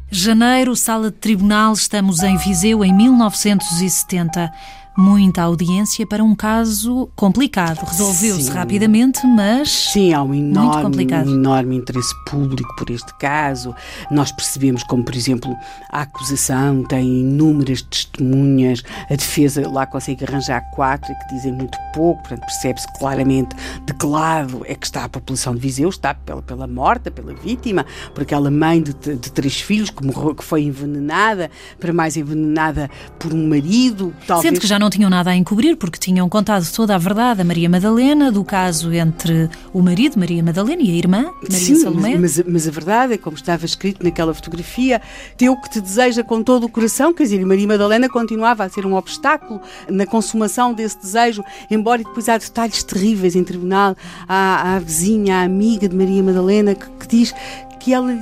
Janeiro, 0.09 0.77
sala 0.77 1.11
de 1.11 1.17
tribunal, 1.17 1.73
estamos 1.73 2.23
em 2.23 2.37
Viseu 2.37 2.85
em 2.85 2.93
1970 2.93 4.49
muita 4.97 5.41
audiência 5.41 6.05
para 6.07 6.23
um 6.23 6.33
caso 6.33 7.09
complicado. 7.15 7.83
Resolveu-se 7.85 8.49
rapidamente, 8.49 9.25
mas 9.27 9.69
Sim, 9.69 10.13
há 10.13 10.23
um 10.23 10.33
enorme, 10.33 11.05
um 11.05 11.33
enorme 11.33 11.75
interesse 11.77 12.13
público 12.25 12.73
por 12.77 12.89
este 12.89 13.13
caso. 13.15 13.75
Nós 14.09 14.31
percebemos 14.31 14.83
como, 14.83 15.03
por 15.03 15.15
exemplo, 15.15 15.55
a 15.91 16.01
acusação 16.01 16.83
tem 16.83 17.21
inúmeras 17.21 17.81
testemunhas, 17.81 18.83
a 19.09 19.15
defesa 19.15 19.67
lá 19.69 19.85
consegue 19.85 20.23
arranjar 20.23 20.61
quatro 20.71 21.13
que 21.13 21.35
dizem 21.35 21.51
muito 21.53 21.77
pouco, 21.93 22.21
portanto 22.21 22.41
percebe-se 22.41 22.87
claramente 22.97 23.55
de 23.85 23.93
que 23.93 24.05
lado 24.05 24.63
é 24.65 24.75
que 24.75 24.85
está 24.85 25.03
a 25.03 25.09
população 25.09 25.53
de 25.53 25.61
Viseu, 25.61 25.89
está 25.89 26.13
pela, 26.13 26.41
pela 26.41 26.67
morta, 26.67 27.11
pela 27.11 27.33
vítima, 27.33 27.85
por 28.13 28.23
aquela 28.23 28.51
mãe 28.51 28.81
de, 28.81 28.93
de 28.93 29.31
três 29.31 29.59
filhos 29.59 29.89
que, 29.89 30.05
morreu, 30.05 30.35
que 30.35 30.43
foi 30.43 30.63
envenenada, 30.63 31.49
para 31.79 31.91
mais 31.91 32.15
envenenada 32.15 32.89
por 33.19 33.33
um 33.33 33.47
marido. 33.47 34.13
Talvez... 34.27 34.49
Sendo 34.49 34.61
que 34.61 34.67
já 34.67 34.77
não 34.79 34.84
não 34.85 34.89
tinham 34.91 35.09
nada 35.09 35.31
a 35.31 35.35
encobrir 35.35 35.75
porque 35.75 35.97
tinham 35.97 36.29
contado 36.29 36.63
toda 36.71 36.93
a 36.93 36.97
verdade 36.99 37.41
a 37.41 37.43
Maria 37.43 37.67
Madalena 37.67 38.31
do 38.31 38.43
caso 38.43 38.93
entre 38.93 39.49
o 39.73 39.81
marido, 39.81 40.19
Maria 40.19 40.43
Madalena, 40.43 40.83
e 40.83 40.91
a 40.91 40.93
irmã, 40.93 41.31
Maria 41.41 41.57
Sim, 41.57 41.75
Salomé. 41.75 42.15
Mas, 42.19 42.39
mas 42.45 42.67
a 42.67 42.71
verdade 42.71 43.13
é, 43.13 43.17
como 43.17 43.35
estava 43.35 43.65
escrito 43.65 44.03
naquela 44.03 44.31
fotografia, 44.31 45.01
teu 45.35 45.57
que 45.57 45.71
te 45.71 45.81
deseja 45.81 46.23
com 46.23 46.43
todo 46.43 46.65
o 46.65 46.69
coração, 46.69 47.15
quer 47.15 47.23
dizer, 47.23 47.43
Maria 47.43 47.67
Madalena 47.67 48.07
continuava 48.07 48.63
a 48.63 48.69
ser 48.69 48.85
um 48.85 48.93
obstáculo 48.93 49.59
na 49.89 50.05
consumação 50.05 50.71
desse 50.71 50.99
desejo, 50.99 51.43
embora 51.71 52.03
depois 52.03 52.29
há 52.29 52.37
detalhes 52.37 52.83
terríveis 52.83 53.35
em 53.35 53.43
tribunal. 53.43 53.95
Há 54.27 54.75
a 54.75 54.79
vizinha, 54.79 55.37
a 55.37 55.43
amiga 55.45 55.89
de 55.89 55.95
Maria 55.95 56.21
Madalena, 56.21 56.75
que, 56.75 56.87
que 56.99 57.07
diz 57.07 57.33
que 57.79 57.91
ela 57.91 58.15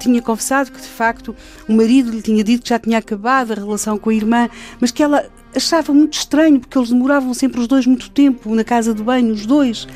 tinha 0.00 0.20
confessado 0.20 0.72
que 0.72 0.80
de 0.80 0.88
facto 0.88 1.34
o 1.68 1.72
marido 1.72 2.10
lhe 2.10 2.22
tinha 2.22 2.42
dito 2.42 2.62
que 2.64 2.68
já 2.68 2.78
tinha 2.80 2.98
acabado 2.98 3.52
a 3.52 3.54
relação 3.54 3.96
com 3.96 4.10
a 4.10 4.14
irmã, 4.14 4.48
mas 4.80 4.90
que 4.90 5.02
ela 5.02 5.24
achava 5.54 5.92
muito 5.92 6.14
estranho, 6.14 6.60
porque 6.60 6.76
eles 6.76 6.90
demoravam 6.90 7.32
sempre 7.34 7.60
os 7.60 7.66
dois 7.66 7.86
muito 7.86 8.10
tempo 8.10 8.54
na 8.54 8.64
casa 8.64 8.94
de 8.94 9.02
banho, 9.02 9.32
os 9.32 9.46
dois. 9.46 9.86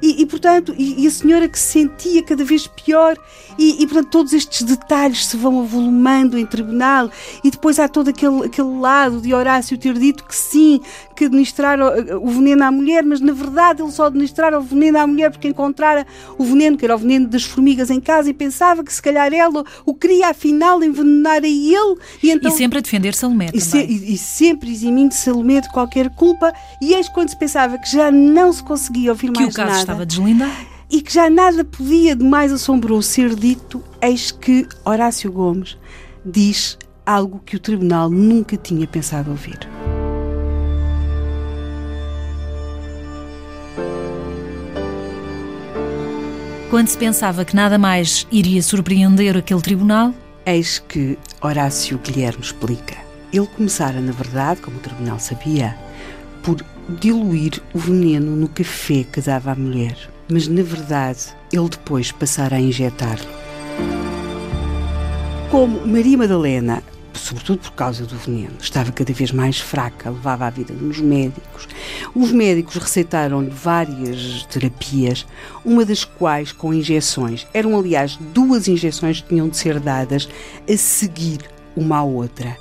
E, 0.00 0.22
e 0.22 0.26
portanto, 0.26 0.74
e, 0.78 1.04
e, 1.04 1.06
a 1.06 1.10
senhora 1.10 1.48
que 1.48 1.58
se 1.58 1.72
sentia 1.72 2.22
cada 2.22 2.44
vez 2.44 2.66
pior, 2.66 3.16
e, 3.58 3.82
e, 3.82 3.86
portanto, 3.86 4.10
todos 4.10 4.32
estes 4.32 4.62
detalhes 4.62 5.26
se 5.26 5.36
vão 5.36 5.60
avolumando 5.60 6.38
em 6.38 6.46
tribunal, 6.46 7.10
e 7.42 7.50
depois 7.50 7.78
há 7.78 7.88
todo 7.88 8.08
aquele, 8.08 8.46
aquele 8.46 8.78
lado 8.78 9.20
de 9.20 9.34
Horácio 9.34 9.76
ter 9.76 9.94
dito 9.94 10.24
que 10.24 10.34
sim, 10.34 10.80
que 11.16 11.24
administrar 11.24 11.78
o, 11.80 12.24
o 12.24 12.28
veneno 12.28 12.64
à 12.64 12.70
mulher, 12.70 13.04
mas 13.04 13.20
na 13.20 13.32
verdade 13.32 13.82
ele 13.82 13.90
só 13.90 14.06
administrara 14.06 14.58
o 14.58 14.62
veneno 14.62 14.98
à 14.98 15.06
mulher 15.06 15.30
porque 15.30 15.48
encontrara 15.48 16.06
o 16.38 16.44
veneno, 16.44 16.76
que 16.76 16.84
era 16.84 16.94
o 16.94 16.98
veneno 16.98 17.26
das 17.26 17.44
formigas 17.44 17.90
em 17.90 18.00
casa, 18.00 18.30
e 18.30 18.34
pensava 18.34 18.84
que 18.84 18.92
se 18.92 19.02
calhar 19.02 19.32
ela 19.32 19.64
o 19.84 19.94
queria 19.94 20.28
afinal 20.28 20.82
envenenar 20.82 21.42
a 21.42 21.48
ele. 21.48 21.98
E, 22.22 22.30
então, 22.30 22.52
e 22.52 22.54
sempre 22.54 22.78
a 22.78 22.80
defender 22.80 23.14
Salomé 23.14 23.46
também. 23.46 23.60
Se, 23.60 23.78
e, 23.78 24.16
sempre 24.16 24.70
eximindo 24.70 25.07
de 25.08 25.14
Salomé 25.14 25.60
de 25.60 25.68
qualquer 25.70 26.10
culpa, 26.10 26.52
e 26.80 26.94
eis 26.94 27.08
quando 27.08 27.30
se 27.30 27.36
pensava 27.36 27.78
que 27.78 27.90
já 27.90 28.10
não 28.10 28.52
se 28.52 28.62
conseguia 28.62 29.10
ouvir 29.10 29.32
que 29.32 29.40
mais 29.40 29.54
nada. 29.54 29.54
Que 29.54 29.60
o 29.60 29.66
caso 29.66 29.80
estava 29.80 30.06
deslindado. 30.06 30.78
E 30.90 31.02
que 31.02 31.12
já 31.12 31.28
nada 31.28 31.64
podia 31.64 32.16
de 32.16 32.24
mais 32.24 32.52
assombroso 32.52 33.08
ser 33.08 33.34
dito, 33.34 33.82
eis 34.00 34.30
que 34.30 34.66
Horácio 34.84 35.30
Gomes 35.30 35.76
diz 36.24 36.78
algo 37.04 37.40
que 37.44 37.56
o 37.56 37.58
tribunal 37.58 38.08
nunca 38.10 38.56
tinha 38.56 38.86
pensado 38.86 39.30
ouvir. 39.30 39.58
Quando 46.70 46.88
se 46.88 46.98
pensava 46.98 47.46
que 47.46 47.56
nada 47.56 47.78
mais 47.78 48.26
iria 48.30 48.62
surpreender 48.62 49.34
aquele 49.38 49.62
tribunal, 49.62 50.12
eis 50.44 50.78
que 50.78 51.18
Horácio 51.40 51.98
Guilherme 51.98 52.42
explica. 52.42 53.07
Ele 53.32 53.46
começara, 53.46 54.00
na 54.00 54.12
verdade, 54.12 54.60
como 54.60 54.78
o 54.78 54.80
tribunal 54.80 55.18
sabia, 55.18 55.76
por 56.42 56.56
diluir 57.00 57.62
o 57.74 57.78
veneno 57.78 58.34
no 58.34 58.48
café 58.48 59.04
que 59.04 59.20
dava 59.20 59.52
à 59.52 59.54
mulher. 59.54 59.96
Mas, 60.30 60.48
na 60.48 60.62
verdade, 60.62 61.20
ele 61.52 61.68
depois 61.68 62.12
passara 62.12 62.56
a 62.56 62.60
injetar-lhe. 62.60 63.26
Como 65.50 65.86
Maria 65.86 66.18
Madalena 66.18 66.82
sobretudo 67.18 67.58
por 67.58 67.72
causa 67.72 68.06
do 68.06 68.16
veneno. 68.16 68.54
Estava 68.60 68.92
cada 68.92 69.12
vez 69.12 69.32
mais 69.32 69.60
fraca, 69.60 70.10
levava 70.10 70.46
a 70.46 70.50
vida 70.50 70.72
nos 70.72 70.98
médicos. 71.00 71.68
Os 72.14 72.32
médicos 72.32 72.76
receitaram-lhe 72.76 73.50
várias 73.50 74.44
terapias, 74.46 75.26
uma 75.64 75.84
das 75.84 76.04
quais 76.04 76.52
com 76.52 76.72
injeções. 76.72 77.46
Eram, 77.52 77.78
aliás, 77.78 78.16
duas 78.32 78.68
injeções 78.68 79.20
que 79.20 79.28
tinham 79.28 79.48
de 79.48 79.56
ser 79.56 79.78
dadas 79.80 80.28
a 80.68 80.76
seguir 80.76 81.40
uma 81.76 81.98
à 81.98 82.02
outra. 82.02 82.56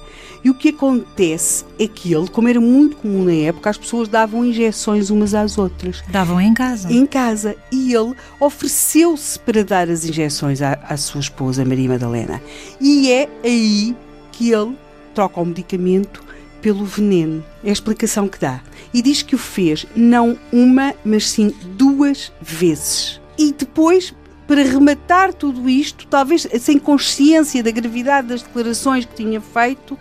E 0.48 0.50
o 0.50 0.54
que 0.54 0.70
acontece 0.70 1.66
é 1.78 1.90
que 1.90 2.14
ele, 2.14 2.30
como 2.30 2.48
era 2.48 2.62
muito 2.62 2.96
comum 2.96 3.26
na 3.26 3.34
época, 3.34 3.70
as 3.70 3.78
pessoas 3.78 4.08
davam 4.08 4.46
injeções 4.46 5.10
umas 5.10 5.34
às 5.34 5.58
outras. 5.58 6.02
Davam 6.10 6.40
em 6.40 6.54
casa. 6.54 6.90
Em 6.90 7.06
casa. 7.06 7.58
E 7.70 7.94
ele 7.94 8.16
ofereceu-se 8.40 9.38
para 9.40 9.62
dar 9.62 9.90
as 9.90 10.06
injeções 10.06 10.62
à, 10.62 10.80
à 10.88 10.96
sua 10.96 11.20
esposa, 11.20 11.66
Maria 11.66 11.90
Madalena. 11.90 12.42
E 12.80 13.12
é 13.12 13.28
aí 13.44 13.94
que 14.32 14.50
ele 14.50 14.74
troca 15.14 15.42
o 15.42 15.46
medicamento 15.46 16.24
pelo 16.62 16.86
veneno. 16.86 17.44
É 17.62 17.68
a 17.68 17.74
explicação 17.74 18.30
que 18.30 18.40
dá. 18.40 18.62
E 18.94 19.02
diz 19.02 19.22
que 19.22 19.36
o 19.36 19.38
fez 19.38 19.86
não 19.98 20.40
uma, 20.50 20.96
mas 21.04 21.30
sim 21.30 21.54
duas 21.76 22.32
vezes. 22.42 23.20
E 23.38 23.52
depois, 23.52 24.16
para 24.48 24.64
rematar 24.64 25.34
tudo 25.34 25.70
isto, 25.70 26.08
talvez 26.08 26.48
sem 26.62 26.80
consciência 26.80 27.62
da 27.62 27.70
gravidade 27.70 28.30
das 28.30 28.44
declarações 28.44 29.04
que 29.04 29.14
tinha 29.14 29.42
feito, 29.42 30.00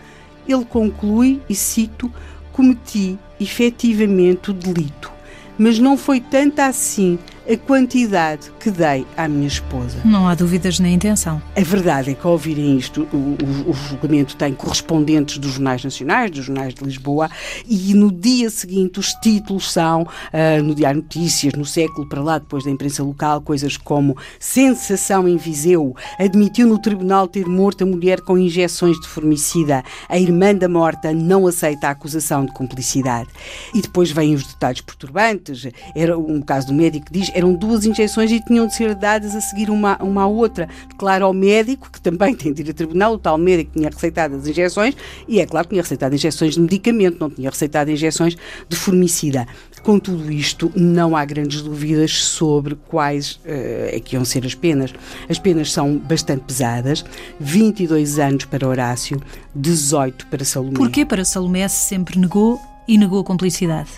ele 0.49 0.65
conclui, 0.65 1.41
e 1.49 1.55
cito, 1.55 2.11
cometi 2.53 3.19
efetivamente 3.41 4.50
o 4.50 4.55
delito, 4.55 5.11
mas 5.59 5.79
não 5.79 5.97
foi 5.97 6.21
tanta 6.21 6.67
assim 6.67 7.19
a 7.49 7.57
quantidade 7.57 8.50
que 8.59 8.71
dei 8.71 9.07
à 9.17 9.29
minha 9.29 9.47
esposa. 9.47 9.99
Não 10.05 10.26
há 10.26 10.35
dúvidas 10.35 10.81
na 10.81 10.88
intenção. 10.88 11.41
A 11.57 11.61
verdade 11.61 12.11
é 12.11 12.15
que 12.15 12.26
ao 12.26 12.33
ouvirem 12.33 12.76
isto, 12.76 13.07
o, 13.12 13.17
o, 13.17 13.71
o, 13.71 13.73
julgamento 13.73 14.37
tem 14.37 14.53
correspondentes 14.53 15.38
dos 15.38 15.53
jornais 15.53 15.85
nacionais, 15.85 16.31
dos 16.31 16.45
jornais 16.45 16.75
de 16.75 16.83
Lisboa, 16.83 17.31
e 17.69 17.95
no 17.95 18.11
dia 18.11 18.50
seguinte 18.50 18.99
os 18.99 19.12
títulos 19.15 19.71
são 19.71 20.03
uh, 20.03 20.62
no 20.62 20.75
Diário 20.75 21.03
Notícias, 21.03 21.55
no 21.55 21.65
século 21.65 22.09
para 22.09 22.21
lá, 22.21 22.38
depois 22.38 22.65
da 22.65 22.71
imprensa 22.71 23.05
local, 23.05 23.41
coisas 23.41 23.76
como 23.76 24.17
sensação 24.41 25.29
em 25.29 25.37
Viseu, 25.37 25.95
admitiu 26.19 26.67
no 26.67 26.81
tribunal 26.81 27.29
ter 27.29 27.47
morto 27.47 27.85
a 27.85 27.87
mulher 27.87 28.21
com 28.23 28.37
injeções 28.37 28.99
de 29.00 29.07
formicida, 29.07 29.85
a 30.09 30.19
irmã 30.19 30.53
da 30.53 30.69
morta 30.69 31.12
não 31.12 31.47
aceita 31.47 31.87
a 31.87 31.91
acusação 31.91 32.45
de 32.45 32.53
cumplicidade. 32.53 33.29
E 33.73 33.81
depois 33.81 34.11
vêm 34.11 34.35
os 34.35 34.45
detalhes 34.45 34.81
perturbantes, 34.81 35.69
era 35.95 36.19
um 36.19 36.41
caso 36.41 36.69
do 36.69 36.75
médico 36.75 37.07
que 37.07 37.12
diz 37.12 37.36
eram 37.37 37.52
duas 37.52 37.85
injeções 37.85 38.33
e 38.33 38.40
tinham 38.40 38.66
de 38.66 38.75
ser 38.75 38.95
dadas 38.95 39.37
a 39.37 39.43
seguir 39.43 39.69
uma, 39.69 39.99
uma 40.02 40.23
à 40.23 40.26
outra. 40.26 40.66
Declara 40.88 41.26
ao 41.26 41.35
médico, 41.35 41.90
que 41.93 42.00
também 42.00 42.35
tem 42.35 42.50
de 42.50 42.62
ir 42.62 42.71
a 42.71 42.73
tribunal, 42.73 43.12
o 43.12 43.19
tal 43.19 43.37
médico 43.37 43.73
tinha 43.75 43.90
receitado 43.90 44.37
as 44.37 44.47
injeções, 44.47 44.97
e 45.28 45.38
é 45.38 45.45
claro 45.45 45.66
que 45.66 45.75
tinha 45.75 45.83
receitado 45.83 46.14
injeções 46.14 46.55
de 46.55 46.61
medicamento, 46.61 47.19
não 47.21 47.28
tinha 47.28 47.50
receitado 47.50 47.90
injeções 47.90 48.37
de 48.66 48.75
formicida. 48.76 49.47
Com 49.83 49.99
tudo 49.99 50.33
isto, 50.33 50.73
não 50.75 51.14
há 51.14 51.25
grandes 51.26 51.61
dúvidas 51.61 52.11
sobre 52.11 52.75
quais 52.75 53.33
uh, 53.45 53.93
é 53.93 54.00
que 54.00 54.16
iam 54.16 54.25
ser 54.25 54.45
as 54.47 54.55
penas. 54.55 54.95
As 55.28 55.38
penas 55.38 55.71
são 55.71 55.99
bastante 55.99 56.43
pesadas, 56.45 57.05
22 57.38 58.19
anos 58.19 58.47
para 58.47 58.66
Horácio, 58.66 59.21
18 59.55 60.26
para 60.28 60.45
Salomé. 60.45 60.75
Porquê 60.75 61.05
para 61.05 61.25
Salomé 61.25 61.69
se 61.69 61.88
sempre 61.88 62.19
negou 62.19 62.59
e 62.88 62.97
negou 62.97 63.21
a 63.21 63.25
cumplicidade? 63.25 63.90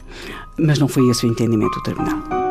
Mas 0.59 0.78
não 0.78 0.88
foi 0.88 1.09
esse 1.09 1.25
o 1.25 1.30
entendimento 1.30 1.73
do 1.75 1.83
tribunal. 1.85 2.48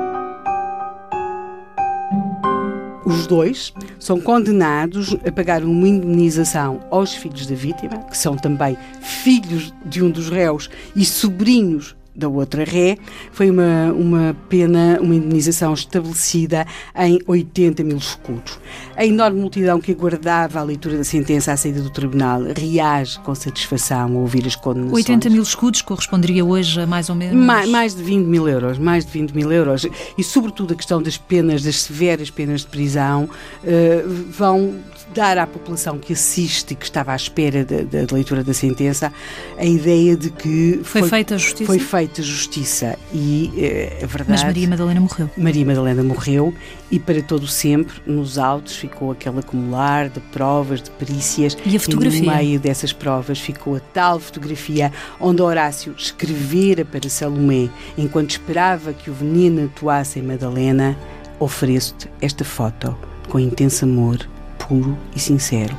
Os 3.07 3.25
dois 3.25 3.73
são 3.97 4.19
condenados 4.19 5.15
a 5.25 5.31
pagar 5.31 5.63
uma 5.63 5.87
indemnização 5.87 6.81
aos 6.91 7.13
filhos 7.13 7.47
da 7.47 7.55
vítima, 7.55 7.99
que 7.99 8.17
são 8.17 8.35
também 8.35 8.77
filhos 8.99 9.73
de 9.85 10.03
um 10.03 10.09
dos 10.11 10.29
réus 10.29 10.69
e 10.93 11.05
sobrinhos 11.05 11.95
da 12.17 12.27
outra 12.27 12.63
ré, 12.63 12.97
foi 13.31 13.51
uma, 13.51 13.93
uma 13.93 14.35
pena, 14.49 14.97
uma 14.99 15.13
indenização 15.13 15.73
estabelecida 15.73 16.65
em 16.95 17.19
80 17.27 17.83
mil 17.83 17.97
escudos. 17.97 18.59
A 18.95 19.05
enorme 19.05 19.39
multidão 19.39 19.79
que 19.79 19.91
aguardava 19.91 20.59
a 20.59 20.63
leitura 20.63 20.97
da 20.97 21.03
sentença 21.03 21.51
à 21.51 21.57
saída 21.57 21.79
do 21.79 21.91
tribunal 21.91 22.41
reage 22.57 23.19
com 23.19 23.35
satisfação 23.35 24.15
ao 24.15 24.21
ouvir 24.21 24.47
as 24.47 24.55
condenações. 24.55 24.93
80 24.93 25.29
mil 25.29 25.43
escudos 25.43 25.81
corresponderia 25.83 26.43
hoje 26.43 26.81
a 26.81 26.87
mais 26.87 27.07
ou 27.09 27.15
menos... 27.15 27.35
Mais, 27.35 27.69
mais 27.69 27.95
de 27.95 28.01
20 28.01 28.25
mil 28.25 28.47
euros, 28.47 28.79
mais 28.79 29.05
de 29.05 29.11
20 29.11 29.31
mil 29.33 29.51
euros. 29.51 29.85
E 30.17 30.23
sobretudo 30.23 30.73
a 30.73 30.75
questão 30.75 31.01
das 31.01 31.17
penas, 31.17 31.61
das 31.61 31.83
severas 31.83 32.31
penas 32.31 32.61
de 32.61 32.67
prisão, 32.67 33.29
uh, 33.63 34.25
vão 34.31 34.73
dar 35.13 35.37
à 35.37 35.47
população 35.47 35.97
que 35.97 36.13
assiste 36.13 36.71
e 36.71 36.75
que 36.75 36.85
estava 36.85 37.13
à 37.13 37.15
espera 37.15 37.63
da, 37.63 38.03
da 38.03 38.13
leitura 38.15 38.43
da 38.43 38.53
sentença 38.53 39.11
a 39.57 39.65
ideia 39.65 40.15
de 40.15 40.29
que 40.29 40.81
foi, 40.83 41.01
foi 41.01 41.09
feita 41.09 41.37
justiça. 41.37 41.65
Foi 41.65 41.79
feita 41.79 42.06
justiça 42.21 42.97
e 43.13 43.51
eh, 43.57 43.99
a 44.03 44.05
verdade. 44.05 44.31
Mas 44.31 44.43
Maria 44.43 44.67
Madalena 44.67 44.99
morreu. 44.99 45.29
Maria 45.37 45.65
Madalena 45.65 46.03
morreu 46.03 46.53
e 46.91 46.99
para 46.99 47.21
todo 47.21 47.47
sempre 47.47 47.95
nos 48.05 48.37
autos 48.37 48.75
ficou 48.75 49.11
aquele 49.11 49.39
acumular 49.39 50.09
de 50.09 50.19
provas, 50.19 50.81
de 50.81 50.91
perícias. 50.91 51.57
E 51.65 51.75
a 51.75 51.79
fotografia? 51.79 52.19
E 52.19 52.25
no 52.25 52.35
meio 52.35 52.59
dessas 52.59 52.93
provas 52.93 53.39
ficou 53.39 53.75
a 53.75 53.79
tal 53.79 54.19
fotografia 54.19 54.91
onde 55.19 55.41
Horácio 55.41 55.93
escrevera 55.97 56.83
para 56.83 57.09
Salomé 57.09 57.69
enquanto 57.97 58.31
esperava 58.31 58.93
que 58.93 59.09
o 59.09 59.13
veneno 59.13 59.65
atuasse 59.65 60.19
em 60.19 60.23
Madalena. 60.23 60.97
Ofereço-te 61.39 62.09
esta 62.19 62.43
foto 62.43 62.97
com 63.29 63.39
intenso 63.39 63.85
amor 63.85 64.27
puro 64.57 64.97
e 65.15 65.19
sincero, 65.19 65.75